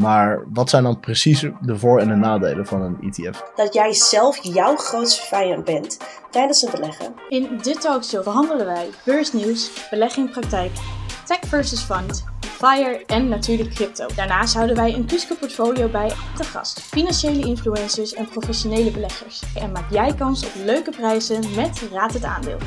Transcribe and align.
Maar 0.00 0.44
wat 0.52 0.70
zijn 0.70 0.82
dan 0.82 1.00
precies 1.00 1.40
de 1.60 1.78
voor- 1.78 2.00
en 2.00 2.08
de 2.08 2.14
nadelen 2.14 2.66
van 2.66 2.82
een 2.82 2.98
ETF? 3.00 3.42
Dat 3.54 3.74
jij 3.74 3.92
zelf 3.92 4.38
jouw 4.42 4.76
grootste 4.76 5.26
vijand 5.26 5.64
bent 5.64 5.98
tijdens 6.30 6.60
het 6.60 6.70
beleggen. 6.70 7.14
In 7.28 7.58
dit 7.62 7.80
talkshow 7.80 8.24
behandelen 8.24 8.66
wij 8.66 8.88
beursnieuws, 9.04 9.88
belegging 9.90 10.30
praktijk, 10.30 10.70
tech 11.24 11.38
versus 11.40 11.80
fund, 11.80 12.24
FIRE 12.40 13.02
en 13.06 13.28
natuurlijk 13.28 13.74
crypto. 13.74 14.06
Daarnaast 14.16 14.54
houden 14.54 14.76
wij 14.76 14.94
een 14.94 15.06
Kusco 15.06 15.34
portfolio 15.34 15.88
bij 15.88 16.12
te 16.36 16.44
gast, 16.44 16.80
financiële 16.80 17.46
influencers 17.46 18.14
en 18.14 18.28
professionele 18.28 18.90
beleggers. 18.90 19.42
En 19.54 19.72
maak 19.72 19.90
jij 19.90 20.14
kans 20.14 20.46
op 20.46 20.52
leuke 20.64 20.90
prijzen 20.90 21.40
met 21.56 21.88
Raad 21.92 22.12
het 22.12 22.24
Aandeel. 22.24 22.58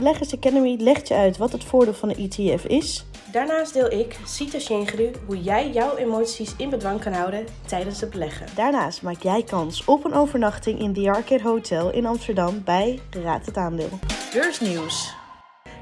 Beleggers 0.00 0.34
Academy 0.34 0.76
legt 0.78 1.08
je 1.08 1.14
uit 1.14 1.36
wat 1.36 1.52
het 1.52 1.64
voordeel 1.64 1.94
van 1.94 2.08
een 2.08 2.30
ETF 2.30 2.64
is. 2.64 3.04
Daarnaast 3.32 3.72
deel 3.72 3.92
ik, 3.92 4.16
Sita 4.24 4.58
Shengru, 4.58 5.10
hoe 5.26 5.42
jij 5.42 5.70
jouw 5.70 5.96
emoties 5.96 6.54
in 6.56 6.70
bedwang 6.70 7.00
kan 7.00 7.12
houden 7.12 7.46
tijdens 7.66 8.00
het 8.00 8.10
beleggen. 8.10 8.46
Daarnaast 8.54 9.02
maak 9.02 9.22
jij 9.22 9.42
kans 9.42 9.84
op 9.84 10.04
een 10.04 10.14
overnachting 10.14 10.78
in 10.78 10.92
The 10.92 11.10
Arcade 11.10 11.42
Hotel 11.42 11.92
in 11.92 12.06
Amsterdam 12.06 12.64
bij 12.64 13.00
Raad 13.10 13.46
het 13.46 13.56
Aandeel. 13.56 13.98
Beursnieuws. 14.32 15.14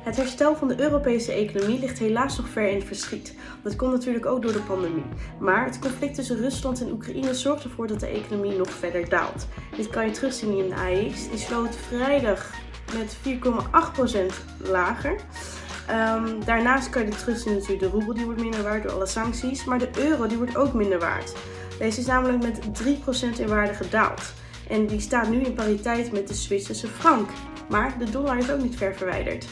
Het 0.02 0.16
herstel 0.16 0.56
van 0.56 0.68
de 0.68 0.80
Europese 0.80 1.32
economie 1.32 1.78
ligt 1.78 1.98
helaas 1.98 2.36
nog 2.36 2.48
ver 2.48 2.68
in 2.68 2.76
het 2.76 2.86
verschiet. 2.86 3.36
Dat 3.62 3.76
komt 3.76 3.92
natuurlijk 3.92 4.26
ook 4.26 4.42
door 4.42 4.52
de 4.52 4.62
pandemie. 4.62 5.04
Maar 5.40 5.64
het 5.64 5.78
conflict 5.78 6.14
tussen 6.14 6.36
Rusland 6.36 6.80
en 6.80 6.92
Oekraïne 6.92 7.34
zorgt 7.34 7.64
ervoor 7.64 7.86
dat 7.86 8.00
de 8.00 8.06
economie 8.06 8.56
nog 8.56 8.70
verder 8.70 9.08
daalt. 9.08 9.46
Dit 9.76 9.88
kan 9.88 10.06
je 10.06 10.10
terugzien 10.10 10.58
in 10.58 10.68
de 10.68 10.74
AX. 10.74 11.28
Die 11.30 11.38
sloot 11.38 11.76
vrijdag 11.76 12.50
met 12.94 13.16
4,8% 13.16 14.70
lager. 14.70 15.16
Um, 15.90 16.44
daarnaast 16.44 16.90
kan 16.90 17.02
je 17.04 17.10
dit 17.10 17.18
terugzien 17.18 17.52
natuurlijk 17.52 17.80
de 17.80 17.88
roebel 17.88 18.14
die 18.14 18.24
wordt 18.24 18.40
minder 18.40 18.62
waard 18.62 18.82
door 18.82 18.92
alle 18.92 19.06
sancties. 19.06 19.64
Maar 19.64 19.78
de 19.78 19.90
euro 19.98 20.26
die 20.26 20.36
wordt 20.36 20.56
ook 20.56 20.72
minder 20.72 20.98
waard. 20.98 21.32
Deze 21.78 22.00
is 22.00 22.06
namelijk 22.06 22.42
met 22.42 22.60
3% 23.36 23.40
in 23.40 23.48
waarde 23.48 23.74
gedaald. 23.74 24.32
En 24.68 24.86
die 24.86 25.00
staat 25.00 25.28
nu 25.28 25.40
in 25.40 25.54
pariteit 25.54 26.12
met 26.12 26.28
de 26.28 26.34
Zwitserse 26.34 26.88
frank. 26.88 27.30
Maar 27.68 27.98
de 27.98 28.10
dollar 28.10 28.38
is 28.38 28.50
ook 28.50 28.62
niet 28.62 28.76
ver 28.76 28.94
verwijderd. 28.94 29.46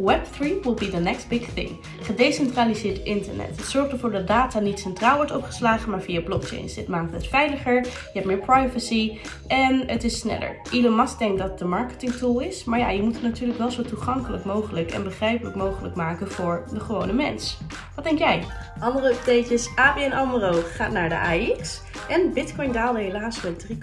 Web3 0.00 0.38
will 0.62 0.74
be 0.74 0.88
the 0.88 1.00
next 1.00 1.28
big 1.28 1.48
thing. 1.54 1.78
Gedecentraliseerd 2.00 2.98
internet. 2.98 3.56
Het 3.56 3.66
zorgt 3.66 3.92
ervoor 3.92 4.10
dat 4.10 4.26
data 4.26 4.58
niet 4.60 4.78
centraal 4.78 5.16
wordt 5.16 5.36
opgeslagen, 5.36 5.90
maar 5.90 6.00
via 6.00 6.20
blockchains. 6.20 6.74
Dit 6.74 6.88
maakt 6.88 7.12
het 7.12 7.26
veiliger, 7.26 7.82
je 7.82 8.10
hebt 8.12 8.26
meer 8.26 8.38
privacy 8.38 9.18
en 9.46 9.82
het 9.86 10.04
is 10.04 10.18
sneller. 10.18 10.56
Elon 10.70 10.96
Musk 10.96 11.18
denkt 11.18 11.38
dat 11.38 11.50
het 11.50 11.60
een 11.60 11.68
marketing 11.68 12.12
tool 12.12 12.40
is, 12.40 12.64
maar 12.64 12.78
ja, 12.78 12.90
je 12.90 13.02
moet 13.02 13.14
het 13.14 13.22
natuurlijk 13.22 13.58
wel 13.58 13.70
zo 13.70 13.82
toegankelijk 13.82 14.44
mogelijk 14.44 14.90
en 14.90 15.04
begrijpelijk 15.04 15.56
mogelijk 15.56 15.94
maken 15.94 16.30
voor 16.30 16.64
de 16.72 16.80
gewone 16.80 17.12
mens. 17.12 17.58
Wat 17.94 18.04
denk 18.04 18.18
jij? 18.18 18.44
Andere 18.80 19.10
updates, 19.10 19.68
ABN 19.74 20.12
AMRO 20.12 20.62
gaat 20.74 20.92
naar 20.92 21.08
de 21.08 21.18
AX 21.18 21.80
en 22.08 22.32
Bitcoin 22.32 22.72
daalde 22.72 23.00
helaas 23.00 23.42
met 23.42 23.66
3,7%. 23.66 23.74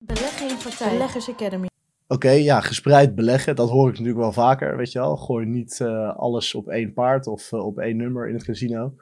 Belegging 0.00 0.58
praktijk. 0.58 0.90
Beleggers 0.90 1.28
Academy. 1.28 1.69
Oké, 2.12 2.30
ja, 2.30 2.60
gespreid 2.60 3.14
beleggen, 3.14 3.56
dat 3.56 3.70
hoor 3.70 3.88
ik 3.88 3.92
natuurlijk 3.92 4.18
wel 4.18 4.32
vaker, 4.32 4.76
weet 4.76 4.92
je 4.92 4.98
wel. 4.98 5.16
Gooi 5.16 5.46
niet 5.46 5.78
uh, 5.82 6.16
alles 6.16 6.54
op 6.54 6.68
één 6.68 6.92
paard 6.92 7.26
of 7.26 7.52
uh, 7.52 7.64
op 7.66 7.78
één 7.78 7.96
nummer 7.96 8.28
in 8.28 8.34
het 8.34 8.44
casino. 8.44 8.94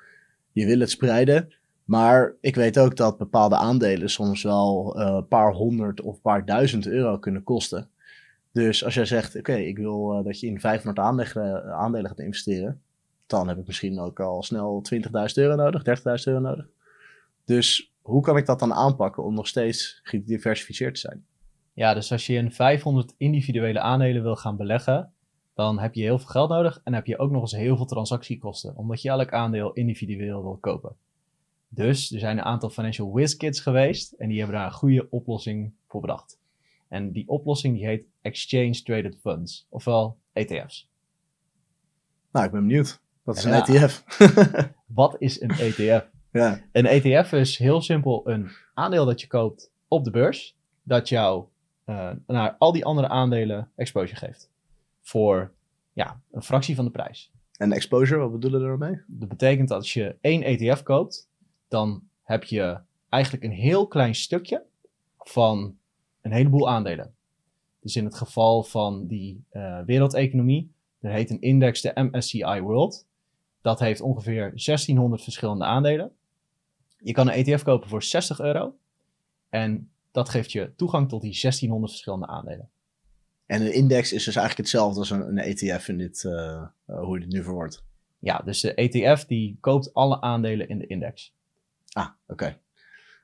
Je 0.53 0.67
wil 0.67 0.79
het 0.81 0.91
spreiden, 0.91 1.55
maar 1.85 2.35
ik 2.41 2.55
weet 2.55 2.79
ook 2.79 2.97
dat 2.97 3.19
bepaalde 3.19 3.57
aandelen 3.57 4.11
soms 4.11 4.43
wel 4.43 4.99
een 4.99 5.17
uh, 5.17 5.23
paar 5.29 5.53
honderd 5.53 6.01
of 6.01 6.21
paar 6.21 6.45
duizend 6.45 6.87
euro 6.87 7.19
kunnen 7.19 7.43
kosten. 7.43 7.89
Dus 8.53 8.85
als 8.85 8.95
jij 8.95 9.05
zegt, 9.05 9.37
oké, 9.37 9.55
ik 9.55 9.79
wil 9.79 10.23
dat 10.23 10.41
je 10.41 10.47
in 10.47 10.61
500 10.61 11.07
aandelen, 11.07 11.65
aandelen 11.73 12.09
gaat 12.09 12.19
investeren, 12.19 12.81
dan 13.27 13.49
heb 13.49 13.59
ik 13.59 13.67
misschien 13.67 14.01
ook 14.01 14.21
al 14.21 14.43
snel 14.43 14.83
20.000 14.95 15.11
euro 15.35 15.55
nodig, 15.55 15.83
30.000 15.99 16.05
euro 16.25 16.41
nodig. 16.41 16.67
Dus 17.45 17.93
hoe 18.03 18.23
kan 18.23 18.37
ik 18.37 18.47
dat 18.47 18.59
dan 18.59 18.75
aanpakken 18.75 19.25
om 19.25 19.35
nog 19.35 19.47
steeds 19.47 20.01
gediversifieerd 20.03 20.95
te 20.95 21.01
zijn? 21.01 21.25
Ja, 21.79 21.95
dus 21.95 22.13
als 22.13 22.27
je 22.27 22.35
in 22.35 22.53
500 22.53 23.15
individuele 23.17 23.81
aandelen 23.81 24.23
wil 24.23 24.37
gaan 24.37 24.57
beleggen, 24.57 25.13
dan 25.55 25.79
heb 25.79 25.95
je 25.95 26.03
heel 26.03 26.19
veel 26.19 26.29
geld 26.29 26.49
nodig 26.49 26.81
en 26.85 26.93
heb 26.93 27.07
je 27.07 27.19
ook 27.19 27.31
nog 27.31 27.43
eens 27.43 27.53
heel 27.53 27.77
veel 27.77 27.87
transactiekosten, 27.87 28.77
omdat 28.77 29.03
je 29.03 29.09
elk 29.09 29.33
aandeel 29.33 29.73
individueel 29.73 30.43
wil 30.43 30.57
kopen. 30.57 30.97
Dus 31.69 32.13
er 32.13 32.19
zijn 32.19 32.39
een 32.39 32.45
aantal 32.45 32.71
financial 32.71 33.13
whiz 33.13 33.37
kids 33.37 33.61
geweest 33.61 34.13
en 34.13 34.29
die 34.29 34.39
hebben 34.39 34.57
daar 34.57 34.67
een 34.67 34.73
goede 34.73 35.07
oplossing 35.11 35.73
voor 35.87 36.01
bedacht. 36.01 36.39
En 36.89 37.13
die 37.13 37.29
oplossing 37.29 37.75
die 37.77 37.87
heet 37.87 38.07
Exchange 38.23 38.83
Traded 38.83 39.19
Funds, 39.21 39.67
ofwel 39.69 40.19
ETF's. 40.33 40.89
Nou, 42.33 42.47
ik 42.47 42.53
ben 42.53 42.67
benieuwd. 42.67 43.01
Wat 43.23 43.37
is 43.37 43.45
een. 43.45 43.53
ETF? 43.53 44.05
Wat 44.87 45.17
is 45.19 45.41
een 45.41 45.51
ETF? 45.51 46.11
ja. 46.33 46.61
Een 46.73 46.87
ETF 46.87 47.33
is 47.33 47.59
heel 47.59 47.81
simpel 47.81 48.29
een 48.29 48.51
aandeel 48.75 49.05
dat 49.05 49.21
je 49.21 49.27
koopt 49.27 49.71
op 49.89 50.05
de 50.05 50.11
beurs, 50.11 50.57
dat 50.83 51.09
jou 51.09 51.47
uh, 51.89 52.11
naar 52.27 52.57
al 52.59 52.73
die 52.73 52.85
andere 52.85 53.09
aandelen 53.09 53.71
exposure 53.75 54.17
geeft. 54.27 54.51
Voor 55.01 55.53
ja, 55.93 56.21
een 56.31 56.43
fractie 56.43 56.75
van 56.75 56.85
de 56.85 56.91
prijs. 56.91 57.31
En 57.57 57.73
exposure, 57.73 58.21
wat 58.21 58.33
bedoelen 58.33 58.61
we 58.61 58.67
daarmee? 58.67 59.01
Dat 59.07 59.29
betekent 59.29 59.69
dat 59.69 59.79
als 59.79 59.93
je 59.93 60.17
één 60.21 60.43
ETF 60.43 60.83
koopt, 60.83 61.29
dan 61.69 62.03
heb 62.23 62.45
je 62.45 62.79
eigenlijk 63.09 63.45
een 63.45 63.51
heel 63.51 63.87
klein 63.87 64.15
stukje 64.15 64.65
van 65.19 65.77
een 66.21 66.33
heleboel 66.33 66.69
aandelen. 66.69 67.15
Dus 67.81 67.97
in 67.97 68.05
het 68.05 68.15
geval 68.15 68.63
van 68.63 69.07
die 69.07 69.45
uh, 69.53 69.81
wereldeconomie, 69.87 70.71
er 71.01 71.11
heet 71.11 71.31
een 71.31 71.41
index 71.41 71.81
de 71.81 71.93
MSCI 71.95 72.61
World. 72.61 73.07
Dat 73.61 73.79
heeft 73.79 74.01
ongeveer 74.01 74.41
1600 74.41 75.23
verschillende 75.23 75.65
aandelen. 75.65 76.13
Je 76.99 77.13
kan 77.13 77.29
een 77.29 77.45
ETF 77.45 77.63
kopen 77.63 77.89
voor 77.89 78.03
60 78.03 78.41
euro. 78.41 78.75
En 79.49 79.91
dat 80.11 80.29
geeft 80.29 80.53
je 80.53 80.73
toegang 80.77 81.09
tot 81.09 81.23
die 81.23 81.39
1600 81.41 81.93
verschillende 81.93 82.27
aandelen. 82.27 82.71
En 83.47 83.61
een 83.61 83.75
index 83.75 84.13
is 84.13 84.25
dus 84.25 84.37
eigenlijk 84.37 84.69
hetzelfde 84.69 84.99
als 84.99 85.11
een, 85.11 85.29
een 85.29 85.39
ETF 85.39 85.89
in 85.89 85.99
dit, 85.99 86.23
uh, 86.23 86.33
uh, 86.33 87.01
hoe 87.01 87.19
je 87.19 87.25
dit 87.25 87.35
nu 87.35 87.43
verwoordt. 87.43 87.85
Ja, 88.19 88.39
dus 88.45 88.61
de 88.61 88.75
ETF 88.75 89.25
die 89.25 89.59
koopt 89.61 89.95
alle 89.95 90.21
aandelen 90.21 90.69
in 90.69 90.79
de 90.79 90.87
index. 90.87 91.35
Ah, 91.93 92.07
oké. 92.07 92.33
Okay. 92.33 92.49
Oké, 92.49 92.61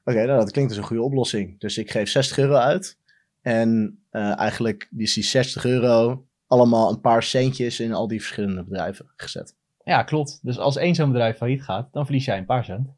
okay, 0.05 0.25
nou, 0.25 0.39
dat 0.39 0.50
klinkt 0.50 0.71
als 0.71 0.81
een 0.81 0.87
goede 0.87 1.03
oplossing. 1.03 1.61
Dus 1.61 1.78
ik 1.78 1.91
geef 1.91 2.09
60 2.09 2.39
euro 2.39 2.55
uit. 2.55 2.99
En 3.41 3.99
uh, 4.11 4.39
eigenlijk 4.39 4.89
is 4.97 5.15
die 5.15 5.25
60 5.25 5.65
euro 5.65 6.27
allemaal 6.47 6.91
een 6.91 7.01
paar 7.01 7.22
centjes 7.22 7.81
in 7.81 7.93
al 7.93 8.09
die 8.09 8.21
verschillende 8.21 8.65
bedrijven 8.65 9.11
gezet. 9.16 9.56
Ja, 9.84 10.03
klopt. 10.03 10.39
Dus 10.43 10.59
als 10.59 10.77
één 10.77 10.95
zo'n 10.95 11.12
bedrijf 11.12 11.37
failliet 11.37 11.62
gaat, 11.62 11.93
dan 11.93 12.05
verlies 12.05 12.25
jij 12.25 12.39
een 12.39 12.45
paar 12.45 12.65
cent. 12.65 12.89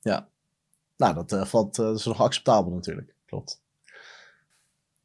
Ja. 0.00 0.28
Nou, 0.96 1.14
dat, 1.14 1.32
uh, 1.32 1.44
valt, 1.44 1.78
uh, 1.78 1.86
dat 1.86 1.98
is 1.98 2.04
nog 2.04 2.20
acceptabel 2.20 2.72
natuurlijk. 2.72 3.14
Klopt. 3.30 3.62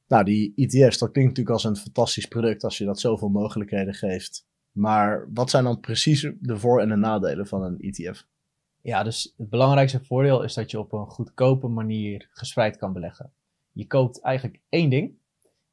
Nou, 0.08 0.24
die 0.24 0.54
ETF's, 0.56 0.98
dat 0.98 1.12
klinkt 1.12 1.30
natuurlijk 1.30 1.50
als 1.50 1.64
een 1.64 1.76
fantastisch 1.76 2.28
product 2.28 2.64
als 2.64 2.78
je 2.78 2.86
dat 2.86 3.00
zoveel 3.00 3.30
mogelijkheden 3.30 3.94
geeft. 3.94 4.48
Maar 4.72 5.28
wat 5.34 5.50
zijn 5.50 5.64
dan 5.64 5.80
precies 5.80 6.32
de 6.40 6.58
voor- 6.58 6.82
en 6.82 6.90
de 6.90 6.96
nadelen 6.96 7.48
van 7.48 7.64
een 7.64 7.80
ETF? 7.80 8.28
Ja, 8.82 9.04
dus 9.04 9.34
het 9.38 9.50
belangrijkste 9.50 10.04
voordeel 10.04 10.44
is 10.44 10.54
dat 10.54 10.72
je 10.72 10.80
op 10.80 10.94
een 10.94 11.06
goedkope 11.06 11.68
manier 11.68 12.28
gespreid 12.32 12.78
kan 12.78 12.94
beleggen. 12.94 13.34
Je 13.72 13.88
koopt 13.88 14.22
eigenlijk 14.22 14.60
één 14.70 14.90
ding 14.90 15.14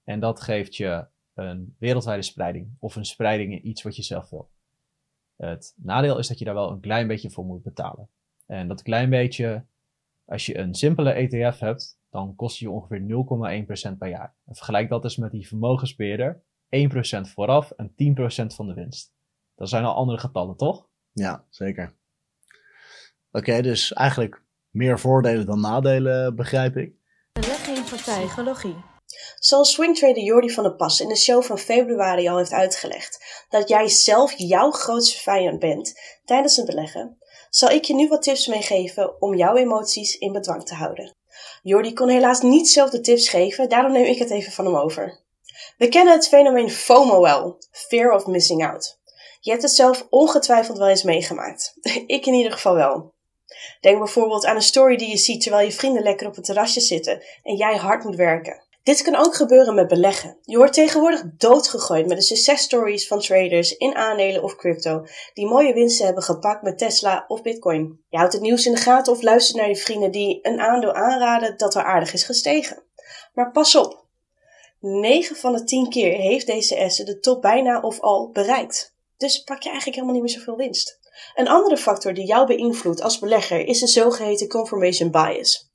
en 0.05 0.21
dat 0.21 0.41
geeft 0.41 0.77
je 0.77 1.07
een 1.35 1.75
wereldwijde 1.79 2.23
spreiding 2.23 2.71
of 2.79 2.97
een 2.97 3.05
spreiding 3.05 3.53
in 3.53 3.69
iets 3.69 3.83
wat 3.83 3.97
je 3.97 4.03
zelf 4.03 4.31
wil. 4.31 4.51
Het 5.37 5.75
nadeel 5.77 6.19
is 6.19 6.29
dat 6.29 6.39
je 6.39 6.45
daar 6.45 6.55
wel 6.55 6.71
een 6.71 6.81
klein 6.81 7.07
beetje 7.07 7.31
voor 7.31 7.45
moet 7.45 7.62
betalen. 7.62 8.09
En 8.47 8.69
dat 8.69 8.83
klein 8.83 9.11
beetje, 9.11 9.65
als 10.25 10.47
je 10.47 10.59
een 10.59 10.75
simpele 10.75 11.12
ETF 11.12 11.59
hebt, 11.59 12.01
dan 12.12 12.34
kost 12.37 12.59
je 12.59 12.71
ongeveer 12.71 13.00
0,1% 13.93 13.99
per 13.99 14.09
jaar. 14.09 14.34
En 14.47 14.55
vergelijk 14.55 14.89
dat 14.89 15.05
eens 15.05 15.17
met 15.17 15.31
die 15.31 15.49
vermogensbeheerder. 15.49 16.43
1% 16.76 17.20
vooraf 17.20 17.70
en 17.70 17.91
10% 17.91 18.55
van 18.55 18.67
de 18.67 18.75
winst. 18.75 19.12
Dat 19.55 19.69
zijn 19.69 19.85
al 19.85 19.94
andere 19.94 20.19
getallen, 20.19 20.56
toch? 20.56 20.88
Ja, 21.12 21.44
zeker. 21.50 21.94
Oké, 23.31 23.38
okay, 23.38 23.62
dus 23.62 23.93
eigenlijk 23.93 24.43
meer 24.70 24.99
voordelen 24.99 25.47
dan 25.47 25.61
nadelen, 25.61 26.37
begrijp 26.37 26.76
ik. 26.76 26.94
Belegging 27.32 27.85
praktijk. 27.85 28.25
Psychologie. 28.25 28.76
Zoals 29.38 29.73
swingtrader 29.73 30.23
Jordi 30.23 30.50
van 30.50 30.64
der 30.64 30.76
Pas 30.76 31.00
in 31.00 31.09
de 31.09 31.17
show 31.17 31.43
van 31.43 31.59
februari 31.59 32.29
al 32.29 32.38
heeft 32.38 32.53
uitgelegd, 32.53 33.44
dat 33.49 33.69
jij 33.69 33.88
zelf 33.88 34.32
jouw 34.37 34.70
grootste 34.70 35.19
vijand 35.19 35.59
bent 35.59 36.00
tijdens 36.25 36.56
het 36.56 36.67
beleggen, 36.67 37.19
zal 37.50 37.70
ik 37.70 37.85
je 37.85 37.94
nu 37.94 38.09
wat 38.09 38.23
tips 38.23 38.47
meegeven 38.47 39.20
om 39.20 39.37
jouw 39.37 39.56
emoties 39.56 40.19
in 40.19 40.32
bedwang 40.32 40.64
te 40.64 40.75
houden. 40.75 41.12
Jordi 41.62 41.93
kon 41.93 42.09
helaas 42.09 42.41
niet 42.41 42.69
zelf 42.69 42.91
de 42.91 43.00
tips 43.00 43.29
geven, 43.29 43.69
daarom 43.69 43.93
neem 43.93 44.05
ik 44.05 44.19
het 44.19 44.31
even 44.31 44.53
van 44.53 44.65
hem 44.65 44.77
over. 44.77 45.21
We 45.77 45.89
kennen 45.89 46.15
het 46.15 46.29
fenomeen 46.29 46.71
FOMO 46.71 47.21
wel, 47.21 47.59
Fear 47.71 48.15
of 48.15 48.27
Missing 48.27 48.67
Out. 48.67 49.00
Je 49.41 49.50
hebt 49.50 49.62
het 49.62 49.73
zelf 49.73 50.06
ongetwijfeld 50.11 50.79
wel 50.79 50.89
eens 50.89 51.03
meegemaakt. 51.03 51.75
ik 52.06 52.27
in 52.27 52.35
ieder 52.35 52.53
geval 52.53 52.75
wel. 52.75 53.12
Denk 53.81 53.99
bijvoorbeeld 53.99 54.44
aan 54.44 54.56
een 54.56 54.62
story 54.62 54.97
die 54.97 55.09
je 55.09 55.17
ziet 55.17 55.43
terwijl 55.43 55.67
je 55.67 55.73
vrienden 55.73 56.03
lekker 56.03 56.27
op 56.27 56.35
het 56.35 56.44
terrasje 56.44 56.81
zitten 56.81 57.23
en 57.43 57.56
jij 57.56 57.77
hard 57.77 58.05
moet 58.05 58.17
werken. 58.17 58.62
Dit 58.82 59.02
kan 59.02 59.17
ook 59.17 59.34
gebeuren 59.34 59.75
met 59.75 59.88
beleggen. 59.88 60.38
Je 60.43 60.56
wordt 60.56 60.73
tegenwoordig 60.73 61.23
doodgegooid 61.37 62.06
met 62.06 62.17
de 62.17 62.23
successtories 62.23 63.06
van 63.06 63.20
traders 63.20 63.76
in 63.76 63.94
aandelen 63.94 64.43
of 64.43 64.56
crypto 64.56 65.06
die 65.34 65.46
mooie 65.46 65.73
winsten 65.73 66.05
hebben 66.05 66.23
gepakt 66.23 66.62
met 66.62 66.79
Tesla 66.79 67.25
of 67.29 67.43
Bitcoin. 67.43 68.05
Je 68.08 68.17
houdt 68.17 68.32
het 68.32 68.43
nieuws 68.43 68.67
in 68.67 68.75
de 68.75 68.81
gaten 68.81 69.12
of 69.12 69.23
luistert 69.23 69.58
naar 69.58 69.69
je 69.69 69.76
vrienden 69.76 70.11
die 70.11 70.38
een 70.43 70.61
aandeel 70.61 70.93
aanraden 70.93 71.56
dat 71.56 71.75
er 71.75 71.84
aardig 71.84 72.12
is 72.12 72.25
gestegen. 72.25 72.82
Maar 73.32 73.50
pas 73.50 73.75
op. 73.75 74.06
9 74.81 75.37
van 75.37 75.52
de 75.52 75.64
10 75.64 75.88
keer 75.88 76.17
heeft 76.17 76.46
deze 76.46 76.78
asset 76.78 77.06
de 77.06 77.19
top 77.19 77.43
bijna 77.43 77.81
of 77.81 78.00
al 78.00 78.31
bereikt. 78.31 78.96
Dus 79.17 79.43
pak 79.43 79.62
je 79.62 79.69
eigenlijk 79.69 79.99
helemaal 79.99 80.20
niet 80.20 80.31
meer 80.31 80.40
zoveel 80.40 80.56
winst. 80.56 80.99
Een 81.35 81.49
andere 81.49 81.76
factor 81.76 82.14
die 82.14 82.26
jou 82.26 82.46
beïnvloedt 82.46 83.02
als 83.02 83.19
belegger 83.19 83.67
is 83.67 83.81
de 83.81 83.87
zogeheten 83.87 84.49
confirmation 84.49 85.11
bias. 85.11 85.70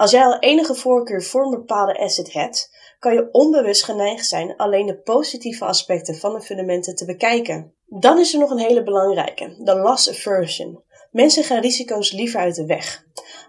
Als 0.00 0.10
jij 0.10 0.24
al 0.24 0.38
enige 0.38 0.74
voorkeur 0.74 1.22
voor 1.22 1.44
een 1.44 1.50
bepaalde 1.50 1.98
asset 1.98 2.32
hebt, 2.32 2.70
kan 2.98 3.14
je 3.14 3.28
onbewust 3.32 3.84
geneigd 3.84 4.26
zijn 4.26 4.56
alleen 4.56 4.86
de 4.86 4.96
positieve 4.96 5.64
aspecten 5.64 6.16
van 6.16 6.32
de 6.32 6.40
fundamenten 6.40 6.94
te 6.94 7.04
bekijken. 7.04 7.74
Dan 7.86 8.18
is 8.18 8.32
er 8.32 8.38
nog 8.38 8.50
een 8.50 8.58
hele 8.58 8.82
belangrijke, 8.82 9.54
de 9.58 9.76
loss 9.76 10.10
aversion. 10.10 10.82
Mensen 11.10 11.44
gaan 11.44 11.60
risico's 11.60 12.12
liever 12.12 12.40
uit 12.40 12.54
de 12.54 12.66
weg. 12.66 13.04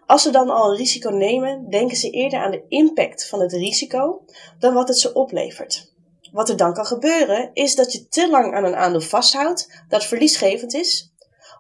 Als 0.06 0.22
ze 0.22 0.30
dan 0.30 0.50
al 0.50 0.72
een 0.72 0.78
risico 0.78 1.10
nemen, 1.10 1.70
denken 1.70 1.98
ze 1.98 2.10
eerder 2.10 2.40
aan 2.40 2.52
de 2.52 2.66
impact 2.68 3.28
van 3.28 3.40
het 3.40 3.54
risico 3.54 4.26
dan 4.60 4.74
wat 4.74 4.88
het 4.88 5.00
ze 5.00 5.14
oplevert. 5.14 5.94
Wat 6.32 6.50
er 6.50 6.58
dan 6.58 6.74
kan 6.74 6.86
gebeuren, 6.86 7.50
is 7.54 7.76
dat 7.76 7.92
je 7.92 8.08
te 8.08 8.30
lang 8.30 8.54
aan 8.54 8.66
een 8.66 8.76
aandeel 8.76 9.02
vasthoudt 9.02 9.84
dat 9.90 10.06
verliesgevend 10.06 10.74
is, 10.74 11.14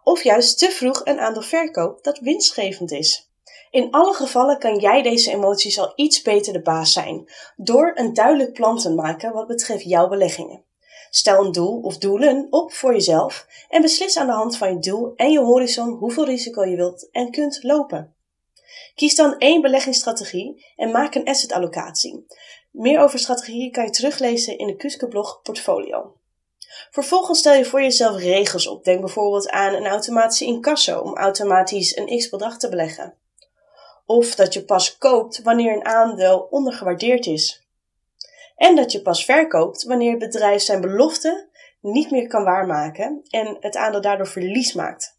of 0.03 0.23
juist 0.23 0.57
te 0.57 0.69
vroeg 0.69 1.01
een 1.03 1.19
aandeel 1.19 1.41
verkoopt 1.41 2.03
dat 2.03 2.19
winstgevend 2.19 2.91
is. 2.91 3.30
In 3.71 3.91
alle 3.91 4.13
gevallen 4.13 4.59
kan 4.59 4.77
jij 4.77 5.01
deze 5.01 5.31
emoties 5.31 5.79
al 5.79 5.93
iets 5.95 6.21
beter 6.21 6.53
de 6.53 6.61
baas 6.61 6.93
zijn, 6.93 7.29
door 7.55 7.91
een 7.95 8.13
duidelijk 8.13 8.53
plan 8.53 8.77
te 8.77 8.93
maken 8.93 9.33
wat 9.33 9.47
betreft 9.47 9.83
jouw 9.83 10.07
beleggingen. 10.07 10.63
Stel 11.09 11.45
een 11.45 11.51
doel 11.51 11.81
of 11.81 11.97
doelen 11.97 12.47
op 12.49 12.73
voor 12.73 12.93
jezelf 12.93 13.47
en 13.69 13.81
beslis 13.81 14.17
aan 14.17 14.27
de 14.27 14.33
hand 14.33 14.57
van 14.57 14.73
je 14.73 14.79
doel 14.79 15.13
en 15.15 15.31
je 15.31 15.39
horizon 15.39 15.89
hoeveel 15.89 16.25
risico 16.25 16.65
je 16.65 16.75
wilt 16.75 17.09
en 17.11 17.31
kunt 17.31 17.63
lopen. 17.63 18.15
Kies 18.95 19.15
dan 19.15 19.37
één 19.37 19.61
beleggingsstrategie 19.61 20.65
en 20.75 20.91
maak 20.91 21.15
een 21.15 21.27
assetallocatie. 21.27 22.25
Meer 22.71 22.99
over 22.99 23.19
strategieën 23.19 23.71
kan 23.71 23.83
je 23.83 23.89
teruglezen 23.89 24.57
in 24.57 24.67
de 24.67 24.75
Kuske 24.75 25.07
blog 25.07 25.41
Portfolio. 25.41 26.15
Vervolgens 26.91 27.39
stel 27.39 27.53
je 27.53 27.65
voor 27.65 27.81
jezelf 27.81 28.17
regels 28.17 28.67
op. 28.67 28.83
Denk 28.83 28.99
bijvoorbeeld 28.99 29.49
aan 29.49 29.73
een 29.73 29.87
automatische 29.87 30.45
incasso 30.45 30.99
om 30.99 31.17
automatisch 31.17 31.97
een 31.97 32.17
x-bedrag 32.17 32.57
te 32.57 32.69
beleggen. 32.69 33.20
Of 34.11 34.35
dat 34.35 34.53
je 34.53 34.63
pas 34.63 34.97
koopt 34.97 35.41
wanneer 35.41 35.73
een 35.73 35.85
aandeel 35.85 36.47
ondergewaardeerd 36.49 37.25
is. 37.25 37.67
En 38.55 38.75
dat 38.75 38.91
je 38.91 39.01
pas 39.01 39.25
verkoopt 39.25 39.83
wanneer 39.83 40.09
het 40.09 40.19
bedrijf 40.19 40.61
zijn 40.61 40.81
belofte 40.81 41.49
niet 41.81 42.11
meer 42.11 42.27
kan 42.27 42.43
waarmaken 42.43 43.21
en 43.29 43.57
het 43.59 43.75
aandeel 43.75 44.01
daardoor 44.01 44.27
verlies 44.27 44.73
maakt. 44.73 45.17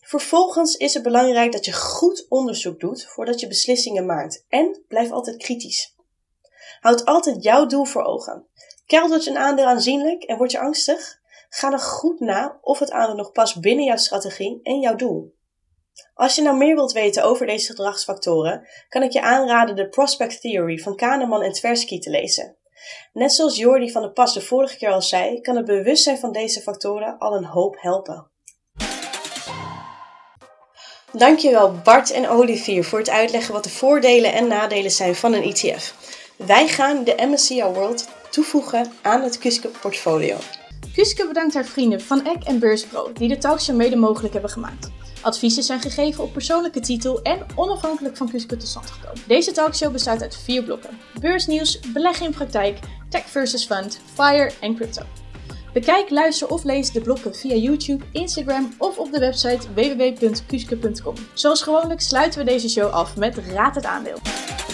Vervolgens 0.00 0.76
is 0.76 0.94
het 0.94 1.02
belangrijk 1.02 1.52
dat 1.52 1.64
je 1.64 1.72
goed 1.72 2.26
onderzoek 2.28 2.80
doet 2.80 3.06
voordat 3.06 3.40
je 3.40 3.46
beslissingen 3.46 4.06
maakt 4.06 4.44
en 4.48 4.82
blijf 4.88 5.10
altijd 5.10 5.36
kritisch. 5.36 5.94
Houd 6.80 7.04
altijd 7.04 7.42
jouw 7.42 7.66
doel 7.66 7.84
voor 7.84 8.02
ogen. 8.02 8.46
Keldert 8.86 9.26
een 9.26 9.38
aandeel 9.38 9.66
aanzienlijk 9.66 10.22
en 10.22 10.36
word 10.36 10.50
je 10.50 10.58
angstig? 10.58 11.20
Ga 11.48 11.70
dan 11.70 11.80
goed 11.80 12.20
na 12.20 12.58
of 12.60 12.78
het 12.78 12.90
aandeel 12.90 13.16
nog 13.16 13.32
past 13.32 13.60
binnen 13.60 13.84
jouw 13.84 13.96
strategie 13.96 14.60
en 14.62 14.80
jouw 14.80 14.94
doel. 14.94 15.35
Als 16.14 16.34
je 16.34 16.42
nou 16.42 16.56
meer 16.56 16.74
wilt 16.74 16.92
weten 16.92 17.22
over 17.22 17.46
deze 17.46 17.66
gedragsfactoren, 17.66 18.68
kan 18.88 19.02
ik 19.02 19.12
je 19.12 19.22
aanraden 19.22 19.76
de 19.76 19.88
Prospect 19.88 20.40
Theory 20.40 20.78
van 20.78 20.96
Kahneman 20.96 21.42
en 21.42 21.52
Tversky 21.52 21.98
te 21.98 22.10
lezen. 22.10 22.56
Net 23.12 23.32
zoals 23.32 23.56
Jordi 23.56 23.90
van 23.90 24.02
der 24.02 24.12
Pas 24.12 24.34
de 24.34 24.40
vorige 24.40 24.76
keer 24.76 24.90
al 24.90 25.02
zei, 25.02 25.40
kan 25.40 25.56
het 25.56 25.64
bewustzijn 25.64 26.18
van 26.18 26.32
deze 26.32 26.60
factoren 26.60 27.18
al 27.18 27.36
een 27.36 27.44
hoop 27.44 27.76
helpen. 27.80 28.30
Dankjewel 31.12 31.72
Bart 31.84 32.10
en 32.10 32.28
Olivier 32.28 32.84
voor 32.84 32.98
het 32.98 33.10
uitleggen 33.10 33.54
wat 33.54 33.64
de 33.64 33.70
voordelen 33.70 34.32
en 34.32 34.46
nadelen 34.46 34.90
zijn 34.90 35.14
van 35.14 35.32
een 35.32 35.42
ETF. 35.42 35.94
Wij 36.36 36.68
gaan 36.68 37.04
de 37.04 37.14
MSCI 37.18 37.62
World 37.62 38.08
toevoegen 38.30 38.92
aan 39.02 39.22
het 39.22 39.38
Kuske 39.38 39.68
portfolio. 39.68 40.36
Kuske 40.94 41.26
bedankt 41.26 41.54
haar 41.54 41.64
vrienden 41.64 42.00
van 42.00 42.26
Eck 42.26 42.44
en 42.44 42.58
Beurspro 42.58 43.12
die 43.12 43.28
de 43.28 43.38
talkshow 43.38 43.76
mede 43.76 43.96
mogelijk 43.96 44.32
hebben 44.32 44.50
gemaakt. 44.50 44.90
Adviezen 45.26 45.62
zijn 45.62 45.80
gegeven 45.80 46.24
op 46.24 46.32
persoonlijke 46.32 46.80
titel 46.80 47.22
en 47.22 47.46
onafhankelijk 47.54 48.16
van 48.16 48.30
Kuske 48.30 48.56
tot 48.56 48.90
gekomen. 48.90 49.22
Deze 49.26 49.52
talkshow 49.52 49.92
bestaat 49.92 50.22
uit 50.22 50.36
vier 50.36 50.62
blokken. 50.62 50.98
Beursnieuws, 51.20 51.80
beleggen 51.92 52.26
in 52.26 52.32
praktijk, 52.32 52.78
tech 53.08 53.24
versus 53.28 53.64
fund, 53.64 54.00
fire 54.14 54.50
en 54.60 54.74
crypto. 54.74 55.02
Bekijk, 55.72 56.10
luister 56.10 56.48
of 56.48 56.64
lees 56.64 56.92
de 56.92 57.00
blokken 57.00 57.34
via 57.34 57.54
YouTube, 57.54 58.04
Instagram 58.12 58.74
of 58.78 58.98
op 58.98 59.12
de 59.12 59.18
website 59.18 59.72
www.kuske.com. 59.74 61.14
Zoals 61.34 61.62
gewoonlijk 61.62 62.00
sluiten 62.00 62.38
we 62.38 62.50
deze 62.50 62.68
show 62.68 62.90
af 62.90 63.16
met 63.16 63.36
Raad 63.36 63.74
het 63.74 63.84
aandeel. 63.84 64.18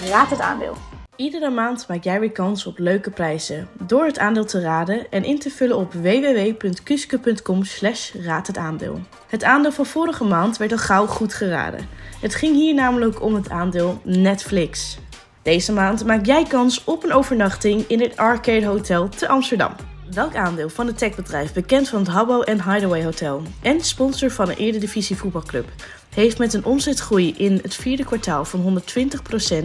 Raad 0.09 0.31
het 0.31 0.41
aandeel. 0.41 0.92
Iedere 1.17 1.51
maand 1.51 1.89
maak 1.89 2.05
jij 2.05 2.21
weer 2.21 2.33
kans 2.33 2.67
op 2.67 2.79
leuke 2.79 3.11
prijzen 3.11 3.69
door 3.87 4.05
het 4.05 4.19
aandeel 4.19 4.45
te 4.45 4.61
raden 4.61 5.11
en 5.11 5.25
in 5.25 5.39
te 5.39 5.51
vullen 5.51 5.77
op 5.77 5.93
www.kuske.com 5.93 7.65
slash 7.65 8.13
raad 8.15 8.47
het 8.47 8.57
aandeel. 8.57 9.01
Het 9.29 9.45
aandeel 9.45 9.73
van 9.73 9.87
vorige 9.87 10.25
maand 10.25 10.57
werd 10.57 10.73
al 10.73 10.79
gauw 10.79 11.07
goed 11.07 11.35
geraden. 11.35 11.89
Het 12.21 12.35
ging 12.35 12.55
hier 12.55 12.75
namelijk 12.75 13.23
om 13.23 13.35
het 13.35 13.51
aandeel 13.51 14.01
Netflix. 14.05 14.99
Deze 15.43 15.73
maand 15.73 16.05
maak 16.05 16.27
jij 16.27 16.45
kans 16.45 16.85
op 16.85 17.05
een 17.05 17.13
overnachting 17.13 17.85
in 17.87 18.01
het 18.01 18.17
Arcade 18.17 18.67
Hotel 18.67 19.09
te 19.09 19.29
Amsterdam. 19.29 19.92
Welk 20.15 20.37
aandeel 20.37 20.69
van 20.69 20.87
het 20.87 20.99
techbedrijf, 20.99 21.53
bekend 21.53 21.89
van 21.89 21.99
het 21.99 22.09
Habbo 22.09 22.41
en 22.41 22.73
Hideaway 22.73 23.05
Hotel 23.05 23.43
en 23.63 23.81
sponsor 23.81 24.31
van 24.31 24.49
een 24.49 24.57
Eredivisie 24.57 25.17
voetbalclub, 25.17 25.69
heeft 26.15 26.39
met 26.39 26.55
een 26.55 26.65
omzetgroei 26.65 27.35
in 27.37 27.59
het 27.63 27.75
vierde 27.75 28.05
kwartaal 28.05 28.45
van 28.45 28.83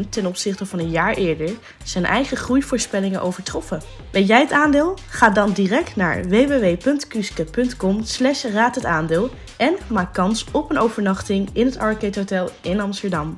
120% 0.05 0.09
ten 0.09 0.25
opzichte 0.25 0.65
van 0.65 0.79
een 0.79 0.89
jaar 0.89 1.13
eerder 1.13 1.49
zijn 1.83 2.05
eigen 2.05 2.37
groeivoorspellingen 2.37 3.21
overtroffen. 3.21 3.81
Ben 4.11 4.23
jij 4.23 4.41
het 4.41 4.51
aandeel? 4.51 4.97
Ga 5.09 5.29
dan 5.29 5.51
direct 5.51 5.95
naar 5.95 6.27
www.kuske.com 6.27 8.03
slash 8.03 8.43
raad 8.43 8.75
het 8.75 8.85
aandeel 8.85 9.29
en 9.57 9.75
maak 9.89 10.13
kans 10.13 10.45
op 10.51 10.69
een 10.69 10.79
overnachting 10.79 11.49
in 11.53 11.65
het 11.65 11.77
Arcade 11.77 12.19
Hotel 12.19 12.49
in 12.61 12.79
Amsterdam. 12.79 13.37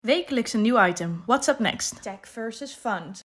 Wekelijks 0.00 0.52
een 0.52 0.62
nieuw 0.62 0.86
item. 0.86 1.22
What's 1.26 1.48
up 1.48 1.58
next? 1.58 2.02
Tech 2.02 2.18
versus 2.22 2.72
fund. 2.72 3.22